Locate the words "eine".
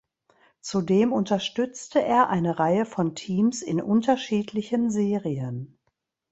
2.29-2.57